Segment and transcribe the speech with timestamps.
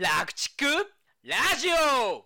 [0.00, 0.64] 楽畜
[1.24, 2.24] ラジオ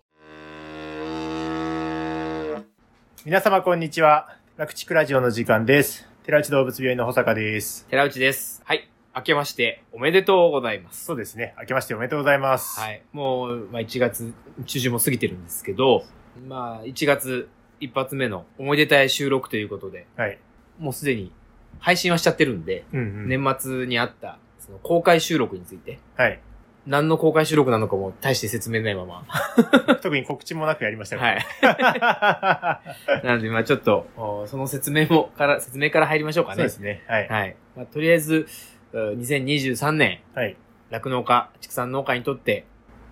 [3.25, 4.37] 皆様こんにちは。
[4.57, 6.07] 楽畜ラジオの時間です。
[6.21, 7.87] 寺内動物病院の保坂です。
[7.89, 8.61] 寺内です。
[8.63, 8.87] はい。
[9.15, 11.03] 明けましておめでとうございます。
[11.03, 11.55] そうですね。
[11.61, 12.79] 明けましておめでとうございます。
[12.79, 13.01] はい。
[13.11, 14.35] もう、まあ、1月
[14.67, 16.05] 中旬も過ぎてるんですけど、
[16.47, 17.49] まあ、1月
[17.79, 20.37] 一発目の思い出たい収録ということで、はい。
[20.77, 21.31] もうすでに
[21.79, 23.29] 配信はしちゃってるんで、うんうん。
[23.29, 26.39] 年末にあった、その公開収録について、はい。
[26.85, 29.25] 何の公開収録なのかも大して説明ないまま。
[30.01, 31.39] 特に告知もなくやりましたはい。
[31.61, 32.81] は
[33.23, 36.55] なので、まあちょっと、おその説明も、から、説明から入りましょうかね。
[36.55, 37.03] そうですね。
[37.07, 37.27] はい。
[37.29, 37.55] はい。
[37.77, 38.47] まあ、とりあえず、
[38.91, 40.57] う2023年、はい。
[40.89, 42.65] 酪農家、畜産農家にとって、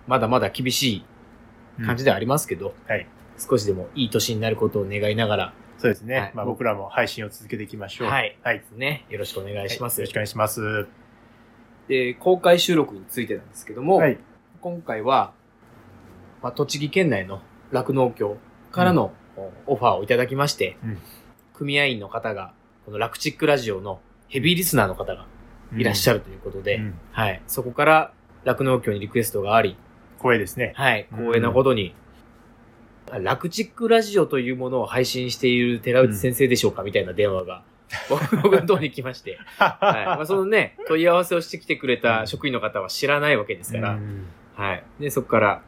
[0.06, 1.04] まだまだ厳しい
[1.84, 3.06] 感じではありますけど、はい。
[3.38, 6.16] 少しでもいい年になることを願いながら、そうですね。
[6.16, 8.08] はいまあ僕らも配信を続けていきましょう。
[8.08, 8.60] はいはい。
[8.60, 10.00] ですね、よろしくお願いします。
[10.00, 11.01] よろしくお願いします。
[11.88, 14.18] で、公開収録についてなんですけども、はい。
[14.60, 15.32] 今回は、
[16.42, 18.36] まあ、栃木県内の酪農協
[18.70, 19.12] からの
[19.66, 20.98] オファーをいただきまして、うん
[21.54, 22.52] 組合員の方が、
[22.84, 25.26] このラクチックラジオのヘビーリスナーの方が
[25.76, 26.18] いらっしゃる。
[26.18, 27.42] るということで、うんはい。
[27.46, 28.12] そこから
[28.44, 29.76] 酪農協にリクエストがあり、
[30.18, 30.72] 光栄ですね。
[30.74, 31.94] はい、光栄なことに、
[33.10, 37.62] ラクチックラジオというものを配信している寺内先生でしょうか、みたいな電話が、
[38.08, 40.06] 僕僕のところに来まして、 はい。
[40.06, 44.84] まあ、そのね、問い合わせをしてきてくれた職員の方は知らないわけですから、うんはい。
[45.00, 45.62] で、そこから、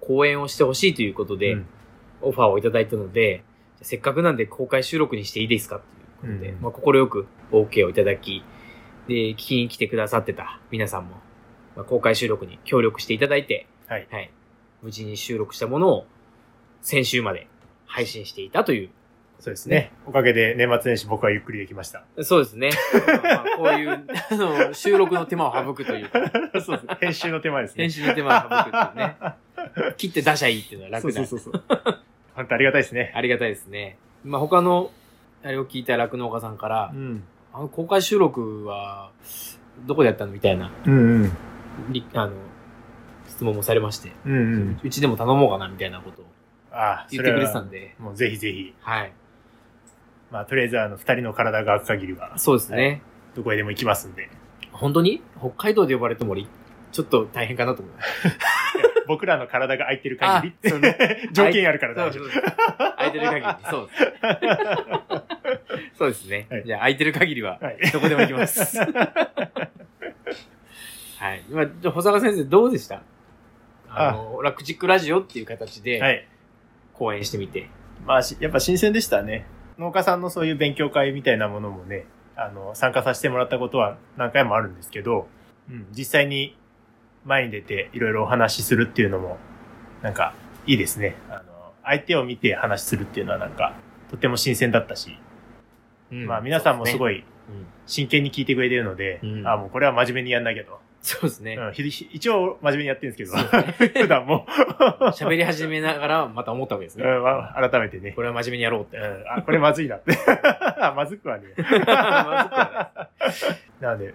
[0.00, 1.66] 講演をしてほしいということで、うん
[2.22, 3.44] オファーをいただいたので、
[3.82, 5.80] せっかくなんで公開収録にしていいですか
[6.20, 8.44] ということで、うんまあ、心よく OK をいただき、
[9.08, 11.16] で、聞きに来てくださってた皆さんも、
[11.76, 14.06] まあ、公開収録に協力していただいて、はい。
[14.10, 14.30] はい。
[14.82, 16.06] 無事に収録したものを
[16.82, 17.46] 先週まで
[17.86, 18.90] 配信していたという。
[19.40, 19.92] そうですね。
[20.06, 22.04] おかげで年末年始僕はゆっくりできました。
[22.22, 22.70] そうですね。
[23.22, 26.20] まあ、こういう、あの、収録の手間を省くというか、
[26.60, 27.00] そうです。
[27.00, 27.84] 編集の手間ですね。
[27.84, 29.16] 編集の手間を省くっていうね。
[29.96, 31.14] 切って出しゃいいっていうのは楽だ。
[31.14, 31.98] そうそうそうそう。
[32.34, 33.12] 本当ありがたいですね。
[33.14, 33.96] ありがたいですね。
[34.24, 34.90] まあ、他の、
[35.42, 37.24] あれを聞いた酪農家さんからう、ん。
[37.54, 39.10] あの、公開収録は、
[39.86, 41.32] どこでやったのみたいな、うんうん。
[41.88, 42.32] りあの、
[43.26, 44.80] 質問もされまして、うんうん。
[44.82, 46.26] うちでも頼もうかな、みたいなことを
[46.72, 48.74] ああ、言ってくれてたんで、もうぜひぜひ。
[48.80, 49.12] はい。
[50.30, 53.02] まあ、とりあえずあの、二人の体が空く限りは、そうですね。
[53.34, 54.28] どこへでも行きますんで。
[54.72, 55.22] 本当に？
[55.38, 56.48] 北海道で呼ばれてもり
[56.92, 57.94] ちょっと大変かなと思う。
[59.08, 60.96] 僕らの体が空いてる限りあそうね
[61.34, 62.28] 条件あるから大丈夫。
[62.96, 64.12] 空いてる限り、そうです。
[65.98, 66.46] そうですね。
[66.48, 67.78] はいじゃあ、空いてる限りは、はい。
[67.92, 68.78] どこでも行きます。
[71.18, 71.42] はい。
[71.50, 73.02] 今、じゃあ保坂先生どうでした？
[73.90, 76.26] あの、ラクチックラジオっていう形はでい。
[76.94, 77.68] 講演してみて。
[78.06, 79.44] まあ、しやっぱ新鮮でしたね。
[79.80, 82.04] 農家さんのそういう勉強会みたいなものもね、
[82.36, 85.26] あの、参加させてもらったことは何回もあるんですけど、
[85.70, 86.54] うん、実際に
[87.24, 89.38] 前に出ていろいろお話しするっていうのも、
[90.02, 90.34] なんか、
[90.66, 91.16] いいですね。
[91.30, 91.42] あの、
[91.82, 93.74] 相手を見て話するっていうのはなんか、
[94.10, 95.18] とても新鮮だったし、
[96.10, 97.20] まあ皆さんもすごい。
[97.20, 97.24] い
[97.86, 100.78] 真剣に聞いてくれてるので、うんあもうこれは真面目にやんなきゃと。
[101.02, 101.54] そうですね。
[101.54, 104.46] うん、ひひ一応真面目にやってるんですけど、普段も、
[105.16, 107.04] 喋り始めながらまた思ったわけですね。
[107.04, 108.98] うんまあ改めてねこ、れは真面目にやろうって。
[108.98, 110.12] うん、あ、これまずいなって。
[110.78, 111.44] あ まずくはね。
[111.56, 113.08] まずくは
[113.80, 114.14] なので、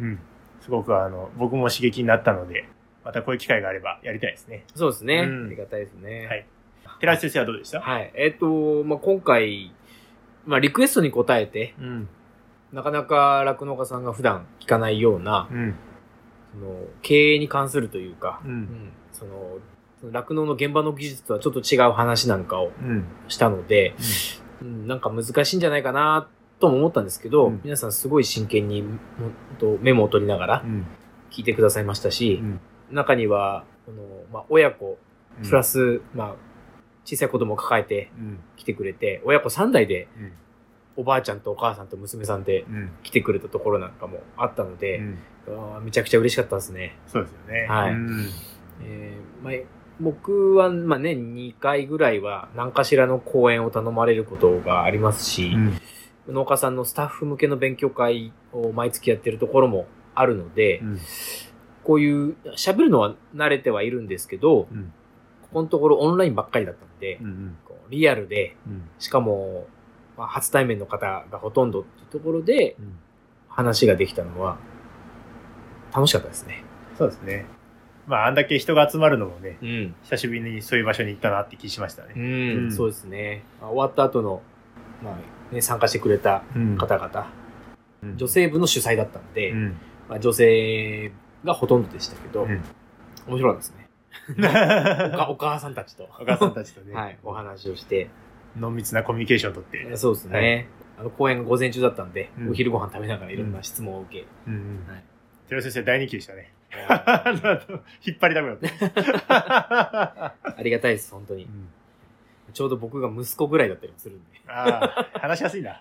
[0.00, 0.18] うん、
[0.60, 2.66] すごくあの、僕も刺激になったので、
[3.04, 4.64] またこういう機会があればやりたいですね。
[4.76, 5.24] そうですね。
[5.26, 6.26] うんありがたいですね。
[6.28, 6.46] はい
[7.00, 7.80] 寺内先生はどうでした？
[7.80, 8.12] はい。
[8.14, 9.72] えっ、と、まあ、今回、
[10.46, 12.08] まあ、リクエストに答えて、うん。
[12.72, 15.74] なかなか酪農家さんが普段聞かないような、うん。
[16.52, 18.48] その経営に関するというか、う。
[18.48, 19.58] うんんその、
[20.10, 23.04] 酪農の現場の技術とはちょっと違う話なんかをうん。
[23.28, 23.94] したので、
[24.60, 26.28] うん、なんか難しいんじゃないかな
[26.60, 28.84] とも思ったんですけど、うん皆さんすごい真剣に
[29.80, 30.86] メモを取りながらうん。
[31.30, 32.60] 聞いてくださいましたし、うん。
[32.90, 34.02] 中には、この
[34.32, 34.98] まあ、親子、
[35.40, 36.34] うんプラ、ス、まあ、
[37.06, 38.38] 小さい子供を抱えてうん。
[38.56, 40.32] 来てくれて、親子3代でうん。
[40.94, 42.90] おばあちゃんとお母さんと娘さんでうん。
[43.02, 45.00] 来てくれたところなんかもあったので、
[45.82, 46.96] めちゃくちゃ嬉しかったですね。
[47.06, 47.66] そうですよね。
[47.68, 48.28] はいうん。
[48.84, 49.54] えーまあ、
[50.00, 55.56] 僕は、まあ、年2回ぐらいは何かしらの講演を頼まれることがありますし、
[56.28, 61.00] 農家さんのスタッフ向けの勉強会を毎月やってるところもあるので、うん。
[61.84, 64.92] こういう喋るのは慣れてはいるんですけど、うん。
[65.42, 67.56] ここのところオンラインばっかりだったので、うん。
[67.64, 68.88] こうリアルで、うん。
[68.98, 69.66] しかも、
[70.16, 72.98] まあ、初対面の方がほとんどっていうところでうん。
[73.54, 74.56] 話ができたのは
[75.94, 76.64] 楽しかったですね。
[76.96, 77.46] そうですね。
[78.06, 79.94] まあ、あんだけ人が集まるのもね、うん。
[80.04, 82.14] 久しぶりにそういう場所に行ったなって気しましたね。
[82.16, 83.44] うん、うんそうですね。
[83.60, 84.42] まあ終わった後の、
[85.02, 85.16] ま
[85.50, 87.30] あね、参加してくれたうん方々、
[88.02, 89.76] うん女性部の主催だったんで、うん。
[90.08, 91.12] まあ、女性
[91.44, 92.62] がほとんどでしたけど、うん
[93.28, 93.88] 面白かったですね。
[95.14, 98.10] おかお母さんたちと、お母さんたちとね、はい、お話をして、
[98.58, 99.96] 濃密なコミュニケーションをとって。
[99.96, 100.66] そうですね。
[100.98, 104.24] あの、公演が午前中だったんで、うんお昼ご飯食べながらいろんな質問を受け、は
[104.96, 105.04] い
[105.52, 106.50] 寺尾先生大人気でしたね。
[106.88, 107.24] あ
[108.06, 110.62] 引っ張りたくなった。
[110.62, 111.46] りがたいです、本当に。
[112.54, 114.40] ちょうど僕が息子ぐらいだったりもするんで。
[114.48, 115.78] ああ、話しやすいな。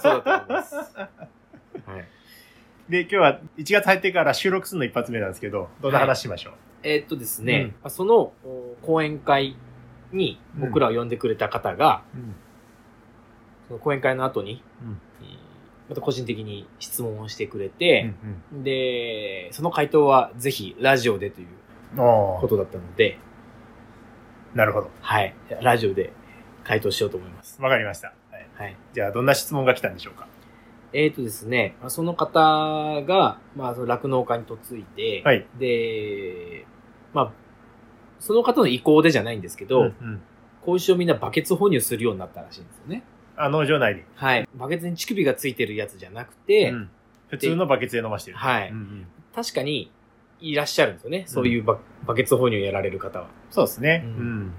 [0.00, 0.74] そうだと思います。
[0.76, 2.04] はい。
[2.90, 9.56] で、今日は1月入ってから収録するの一発目なんですけど、どんな話しましょう、えーっとですね、そのお講演会
[10.12, 12.34] に僕らを呼んでくれた方が、うん
[13.66, 15.45] その講演会の後に、うんえー
[15.88, 18.12] また個人的に質問をしてくれうて、
[18.52, 21.46] んで、その回答はぜひラジオでという
[21.96, 23.18] ことだったので、
[24.54, 24.90] なるほど。
[25.00, 25.34] はい。
[25.60, 26.12] ラジオで
[26.64, 27.60] 回答しようと思います。
[27.62, 28.14] わかりました。
[28.30, 28.76] はい、はい。
[28.94, 30.26] じゃあ、どんな質問が来たんでしょうか？
[30.92, 36.66] えーとですね、まあその方が、まあ、その酪農家に嫁いで、はいで、
[37.12, 37.32] まあ、
[38.18, 40.22] その方の意向でじゃないんですけど、うんうん
[40.62, 43.04] 子牛をみんなバケツ哺乳するようになったらしいんですよね。
[43.36, 44.02] あ、農場内に。
[44.14, 44.48] はい。
[44.54, 46.90] バケツに乳首がついてるやつじゃなくて、うん
[47.28, 48.36] 普通のバケツで飲ましてる。
[48.36, 49.92] はいうんうん確かに
[50.40, 51.24] いらっしゃるんですよね。
[51.26, 53.26] そういうバ,、バケツ哺乳やられる方は。
[53.50, 54.02] そうですね。
[54.04, 54.52] ううんん。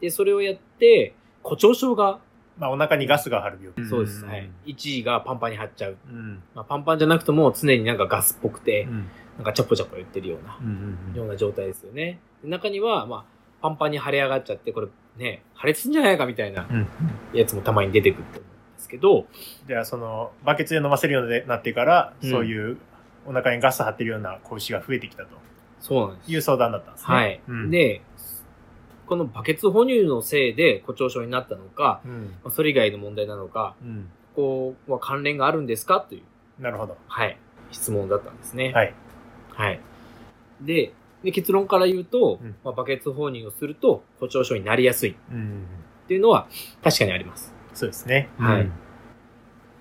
[0.00, 2.18] で、それをやって、誇張症が、
[2.56, 3.84] まあ、お腹にガスが張る病気。
[3.88, 4.24] そうです。
[4.24, 4.50] んはい。
[4.66, 5.96] 1位がパンパンに張っちゃう。
[6.08, 6.42] うん。
[6.54, 9.08] まあ、パンパンじゃなくても常になんかガスっぽくて、うん。
[9.36, 12.18] なんかチャポチャポ言ってるような、うんうんような状態ですよね。
[12.42, 13.24] で中には、まあ、
[13.60, 16.86] パンパンに腫れ上がっちゃって、これね、破裂すんじゃないかみたいなうん。
[17.32, 19.26] やつもたまに出てくると思うんですけど、
[19.66, 22.78] じゃあ、その、バケツで飲ませるようになってから、うんそういう
[23.26, 25.28] お腹にガス張ってるような子牛が増えてきたと
[25.80, 26.32] そうなんです。
[26.32, 27.14] いう相談だったんですね。
[27.14, 27.40] はい。
[27.46, 28.00] うん、で、
[29.06, 32.36] このバケツ哺乳のせいで誇張症になったのか、うん。
[32.42, 34.08] まあそれ以外の問題なのか、うん。
[34.34, 36.00] ここは関連があるんですか？
[36.00, 36.22] とい
[36.58, 36.96] う、なるほど。
[37.06, 37.36] はい、
[37.70, 38.72] 質問だったんですね。
[38.72, 38.94] はい。
[39.50, 39.80] はい。
[40.62, 40.92] で、
[41.24, 45.66] で結論から言うと、うんまあ、バケツ放乳をすると誇張症になりやすいっうん。
[46.06, 46.46] ていうのは
[46.82, 47.52] 確かにあります。
[47.74, 48.28] そうですね。
[48.38, 48.72] はいうん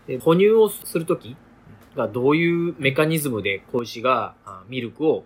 [0.07, 1.35] で哺乳をするとき
[1.95, 5.25] がどういうメカニズムで子牛があミルクを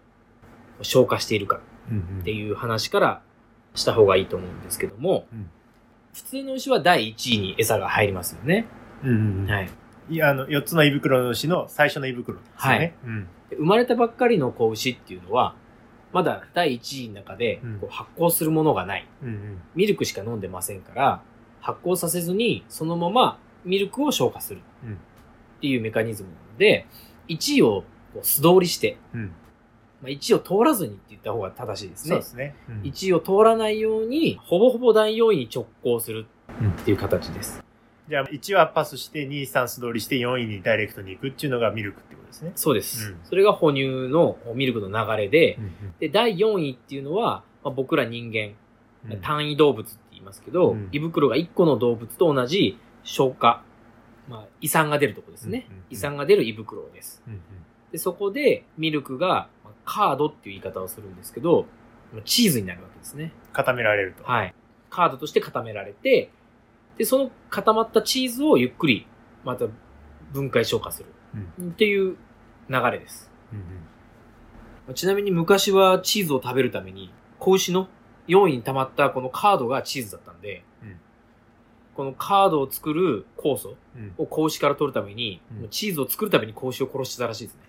[0.81, 1.59] 消化しているか
[1.91, 3.21] うんっていう話から
[3.75, 5.49] した方がいいと思うんですけども、うん
[6.13, 8.65] 普通の牛は第1位に餌が入りますよね。
[9.01, 9.09] うん。
[9.09, 9.49] うんうん。
[9.49, 9.69] はい。
[10.09, 12.95] いや、あの、4つの胃袋の牛の最初の胃袋ですよね。
[13.05, 13.27] うん。
[13.49, 15.55] で生まれたばっかりの子牛っていうのは、
[16.13, 19.07] まだ第1位の中で発酵するものがない。
[19.23, 19.61] うんうん。
[19.75, 21.21] ミルクしか飲んでませんから、
[21.61, 24.61] 発酵させずに、そのままミルクを消化する。
[24.83, 26.87] うんっていうメカニズムなので、
[27.27, 27.83] 1位を
[28.23, 29.31] 素通りして、うん。
[30.01, 32.25] まあ、1位を通らずにって言った方が正しいですねそうで。
[32.25, 32.55] すね。
[32.67, 37.63] うん1位を通らないように、ほぼほぼ第4位に直行するっていう形です。
[38.11, 42.51] じゃあ、1はパスして、2、3素通りして、4位にダイレクトに行くっていうのがミルクってことですね。
[42.55, 43.11] そうです。
[43.11, 48.55] うんそれが哺乳のミルクの流れで、うんで、第4位っていうのは、まあ、僕ら人間、
[49.09, 53.63] うん単位動物って言いますけど、うん胃袋が1個の動物と同じ消化、
[54.27, 55.65] まあ、胃酸が出るとこですね。
[55.69, 57.23] うんうんうん胃酸が出る胃袋です。
[57.25, 57.39] うん
[57.93, 61.65] で、そこでミルクが、まあカードっていう言い方をするんですけど、
[62.11, 63.31] まあチーズになるわけですね。
[63.53, 64.25] 固められると。
[64.25, 64.53] はい。
[64.89, 66.29] カードとして固められて、
[67.01, 69.07] で、その固まったチーズをゆっくり、
[69.43, 69.65] また
[70.31, 71.09] 分解消化する。
[71.59, 72.15] っていう
[72.69, 73.31] 流れです。
[73.51, 77.87] うんちなみに昔はチーズを食べるために、子牛の
[78.27, 80.99] 4位に溜まったこのカードがチーズだったんで、うん
[81.95, 87.61] このカードを作る酵素うんを子牛から取るために、うんチーズを作るために子牛を殺してたらしいですね。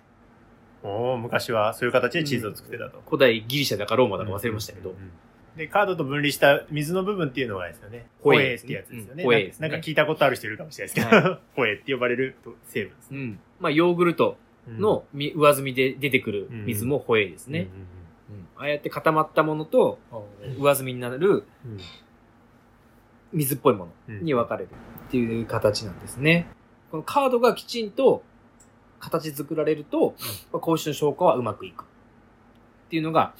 [0.83, 3.01] おー昔はそういう形でチーズを作ってたと。
[3.05, 5.11] 古代ギリシャだかローマだか忘れましたけど、うんうん
[5.55, 8.07] で、カードと分離した水の部分っていうのがですよね。
[8.21, 9.23] ホエーってやつですよね。
[9.23, 13.19] うんホエーなんか聞いたことある人いるかもしれないですけど、ホエーって呼ばれる成分ですね。
[13.19, 13.39] うん。
[13.59, 17.59] まあ、ヨーグルトのみ上澄みで出てくる水もホエーですね。
[17.61, 17.87] うん
[18.55, 19.99] ああやって固まったものと、
[20.59, 21.43] 上澄みになるうんうんうん
[23.33, 24.69] 水っぽいものに分かれる
[25.07, 26.47] っていう形なんですね。
[26.91, 28.23] このカードがきちんと
[28.99, 30.15] 形作られると、
[30.51, 31.83] まあ、子牛の消化はうまくいく。
[31.83, 31.85] っ
[32.89, 33.33] ていうのが、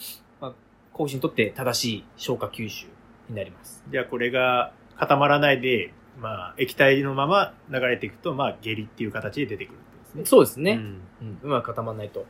[0.94, 2.88] まあ、子牛にとって正しい消化吸収
[3.30, 3.84] になります。
[3.90, 10.26] じゃあこれが固まらないで、まあ液体のまま流れていくと、まあ下痢っていう形で出てくるってことですね。
[10.26, 10.72] そうですね。
[10.74, 12.26] うんうん、うまく固まらないと。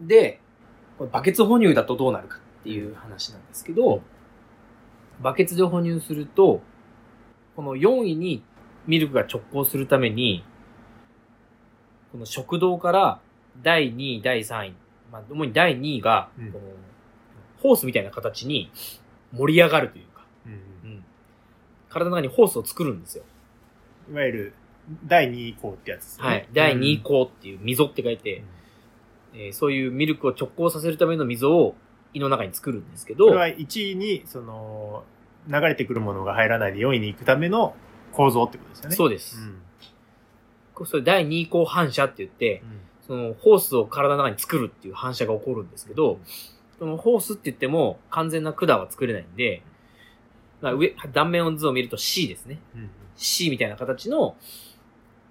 [0.00, 0.40] で、
[0.98, 4.02] これバケツ哺乳だとどうなるかっていう話なんですけど、
[5.20, 6.60] バケツで哺乳すると、
[7.54, 8.42] この4位に
[8.86, 10.44] ミルクが直行するために、
[12.12, 13.20] この食道から
[13.62, 14.74] 第2位、第3位、
[15.10, 16.64] まあ、主に第2位が、うんこの
[17.66, 18.70] ホースみたいな形に
[19.32, 20.54] 盛り上がるというか、うんう
[20.94, 21.04] ん
[21.88, 23.24] 体の中にホースを作るんですよ。
[24.10, 24.54] いわゆる
[25.06, 26.26] 第2項ってやつですね。
[26.26, 26.48] はい。
[26.52, 27.24] 第2項。
[27.26, 28.44] 項っていう溝って書いて、
[29.32, 31.74] えーそういうミルクを直行させるための溝を
[32.12, 35.04] 胃の中に作るんですけど、これは1位に、その、
[35.48, 37.74] 流れてくるものが入らないで4位に行くための
[38.12, 38.94] 構造ってことですよね。
[38.94, 39.38] うそうです。
[39.38, 40.86] ん。
[40.86, 42.62] それ第二項反射って言って、
[43.06, 46.18] そのホースを体の中に作るっていう反射が起こるんですけど、
[46.78, 49.62] そのホースって言っても完全な管は作れないんで、
[50.60, 52.58] まあ、上、断面の図を見ると C ですね。
[52.74, 52.90] うん。
[53.16, 54.36] C みたいな形の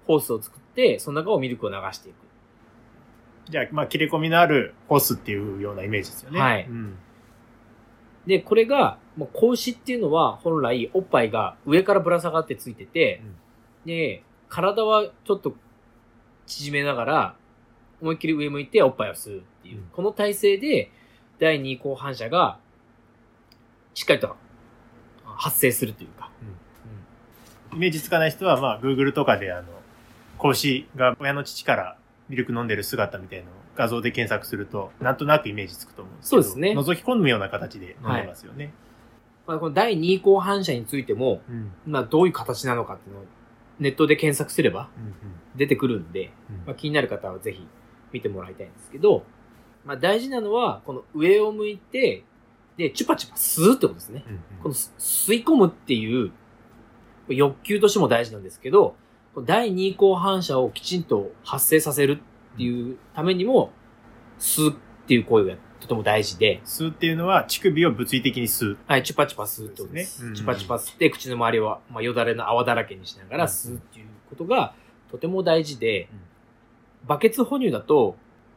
[0.06, 2.16] ホースを作って、その中をミルクを流していく。
[3.50, 6.40] じゃあ、まあ、切れ込みのあるホースっていうようなイメージですよね。
[6.40, 6.98] はいうん。
[8.26, 13.22] で、これが、もう子牛っていうのは本来おっぱいが上からぶら下がってついてて、
[13.84, 15.54] で、体はちょっと
[16.46, 17.36] 縮めながら、
[18.00, 20.90] 思いっきり上向いておっぱいを吸うっていう、うんこの体勢で
[21.38, 22.58] 第二項反射が
[23.94, 24.36] しっかりと
[25.24, 26.30] 発生するというか。
[27.72, 29.64] イメージつかない人は、まあ、Google とかで、あの、
[30.38, 36.42] 子牛が親の乳からミルク飲んでる姿みたいなのを画像で検索すると、なんとなくイメージつくと思うんですけど。
[36.42, 38.72] そうですね覗き込むような形で飲んでますよね。
[39.46, 41.72] まあ、この第二項反射についても、うん。
[41.86, 43.24] まあ、どういう形なのかっていうのを
[43.78, 45.14] ネットで検索すればうん。
[45.58, 47.66] 出てくるんで、うんまあ、気になる方はぜひ
[48.12, 49.24] 見てもらいたいんですけど、
[49.86, 52.24] まあ、大事なのは、この上を向いて、
[52.76, 54.24] で、チュパチュパ吸うってことですね。
[54.28, 56.32] うんこのす吸い込むっていう
[57.28, 58.96] 欲求としても大事なんですけど、
[59.44, 62.20] 第二項反射をきちんと発生させる
[62.54, 63.70] っていうためにも、
[64.38, 68.78] 吸うっていう行為がとても大事で、吸うっていうのは、乳首を物理的に吸う。
[68.88, 70.18] はい、チュパチュパ吸うってことです。
[70.18, 74.74] ですねうんチュパチュパ吸って口の周りは、まあ、よだれの泡だらけにしながらうん吸うっていうことが
[75.10, 76.20] とても大事でうん、
[77.06, 78.16] バケツ哺乳だと、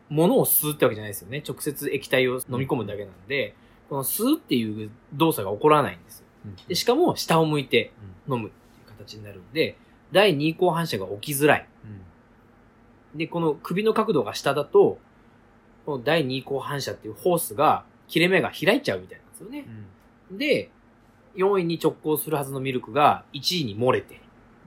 [0.10, 1.44] 物を吸うってわけじゃないですよね。
[1.48, 3.56] 直接液体を飲み込むだけなんで、
[3.90, 6.26] この吸うっていう動作が起こらないんですよ。
[6.68, 7.92] でしかも、下を向いて
[8.30, 9.78] 飲むっていう形になるんで、
[10.12, 11.68] 第二項反射が起きづらい。
[13.16, 15.00] で、この首の角度が下だと、
[15.86, 19.66] この第二項反射っていうホースが、切れ目が開いちゃうみたいなんですよね。
[20.32, 20.70] で、
[21.36, 24.20] 4位に直行するはずのミルクが1位に漏れて。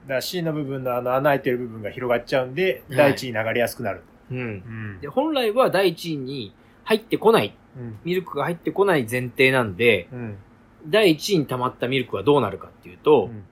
[0.07, 3.99] だ C の部分のあの穴開いてる部分が広がっちゃうんで、はい第一に流れやすくなる。
[3.99, 4.12] うん。
[4.31, 6.53] うんで、本来は第1位に
[6.83, 7.99] 入ってこない、うん。
[8.03, 10.37] ミルクが入ってこない前提なんで、うん。
[10.87, 13.43] 第1位に溜まったミルクはどうなるかっていうと、うん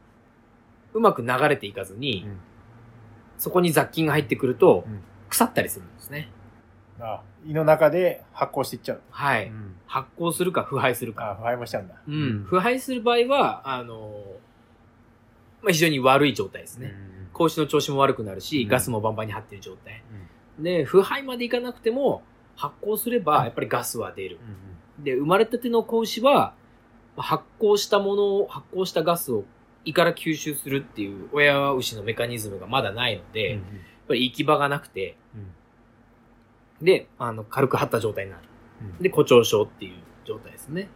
[0.93, 2.39] うまく流れていかずに、うん
[3.37, 6.29] そこに雑菌が入ってくるとうん、腐ったりするんですね。
[6.99, 9.01] あ胃の中で発酵していっちゃう。
[9.09, 9.47] はい。
[9.47, 11.31] うん発酵するか腐敗するか。
[11.31, 11.95] あ腐敗もしちゃうんだ。
[12.07, 12.43] うん。
[12.47, 14.23] 腐敗する場合は、あの、
[15.63, 16.93] まあ、非常に悪い状態ですね。
[17.33, 20.03] 格子の調子も悪くなるし、うんガスもバンバンに張ってる状態。
[20.62, 22.24] で、腐敗までいかなくても、
[22.56, 24.39] 発酵すれば、やっぱりガスは出る。
[25.00, 26.53] で、生まれたての子牛は、
[27.15, 29.44] まあ発酵したものを、発酵したガスを
[29.86, 33.62] 胃から吸収するっていう親牛のメカニズムがまだないので、やっ
[34.08, 35.15] ぱり行き場がなくて、
[36.82, 38.44] で、あの、軽く張った状態になる。
[39.00, 39.94] で、誇張症っていう
[40.25, 40.89] 状態ですね。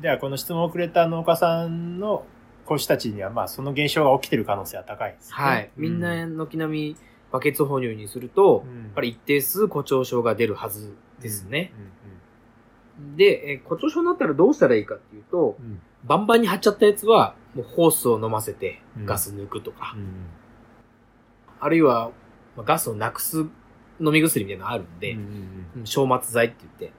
[0.00, 2.24] じゃあ、この質問をくれた農家さんの
[2.64, 5.34] 子牛たちには、まあ、その現象が起きてる可能性は高いですね。
[5.34, 5.70] はい。
[5.76, 6.96] みんな軒並み
[7.36, 11.72] バケツ哺乳にすると、うん、やっぱり一定数誇張症が出るはずですね。
[12.98, 13.16] うん。
[13.16, 15.80] で、えー誇張症になったらどうしたらいいかっていうと、うん。
[16.04, 20.06] バンバンに張っちゃったやつは、もうホースを飲ませてうんガス抜くとか、うん。
[21.60, 22.10] あるいは、
[22.56, 23.46] まあガスをなくす
[24.00, 25.22] 飲み薬みたいなのあるんで、うんう
[25.82, 26.96] ん消末剤って言って、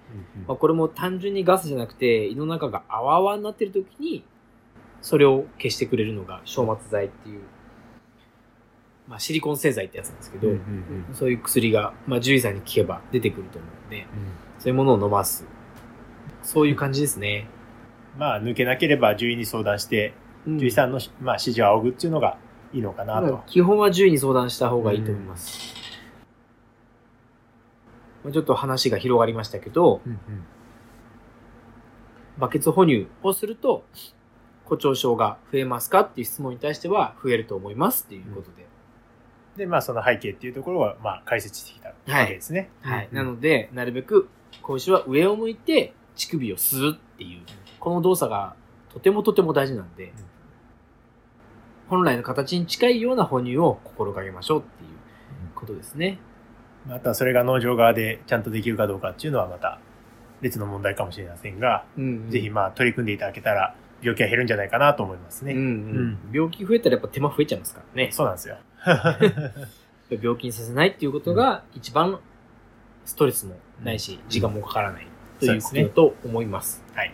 [0.48, 4.24] まあ、これも単純にガスじゃなくて、胃の中が泡々になってる時に、
[5.01, 7.41] それを消してくれるのが消末剤っていう、
[9.08, 10.62] まあシリコン製剤ってやつなんですけど、うんうん
[11.14, 14.06] そういう薬が、まあ獣医さんに聞けば出てくると思うんで、
[14.60, 15.46] そういうものを飲ます。
[16.44, 17.48] そういう感じですね。
[18.18, 20.14] まあ、抜けなければ獣医に相談して、
[20.46, 22.38] うん獣医さんの、まあ、指示を仰ぐっていうのが
[22.74, 23.44] いいのかなと。
[23.48, 25.76] 基本は獣医に相談した方がいいと思います。
[28.24, 30.20] まあちょっと話が広がりましたけど、うん
[32.38, 33.84] バケツ哺乳をすると、
[34.66, 38.68] 誇張症が増えますかっていう質問に対しては増えると思いますっていうことで。
[39.58, 42.70] で、まあ、その背景っていうところは、まあ、解説してきたわけですね。
[42.82, 43.08] はい。
[43.12, 44.30] うんなので、なるべく、
[44.62, 47.42] 子牛は上を向いて乳首を吸うっていう、
[47.80, 48.56] この動作が
[48.94, 50.14] とてもとても大事なんで、
[51.90, 54.90] 本来の形に近いような哺乳を心がけましょうっていう
[55.56, 56.20] ことですね。
[56.86, 59.80] また、それが農場側でちゃんとできるかどうかっていうのは、また、
[60.42, 65.54] 別の問題かもしれませんが、うんぜひ、まあ、取り組んでいただけたら、病気は減るんじゃないかなと思いますね。
[65.54, 68.10] うんうん病気増えたらやっぱ手間増えちゃいますからね。
[68.12, 68.58] そうなんですよ。
[70.10, 72.20] 病気にさせないっていうことが一番
[73.06, 75.08] ストレスもないし、時間もかからない
[75.39, 76.84] ということだと思います。
[76.94, 77.13] はい。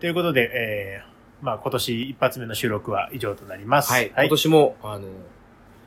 [0.00, 3.92] ということで、えー、まあ、今年一発目の収録は以上となります。
[3.92, 4.12] はい。
[4.16, 5.08] 今年も、あの、